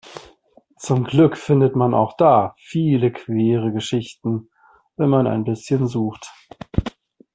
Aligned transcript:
Zum 0.77 1.03
Glück 1.03 1.37
findet 1.37 1.75
man 1.75 1.93
auch 1.93 2.17
da 2.17 2.55
viele 2.57 3.11
queere 3.11 3.71
Geschichten, 3.71 4.49
wenn 4.95 5.09
man 5.09 5.27
ein 5.27 5.43
bisschen 5.43 5.85
sucht. 5.85 6.33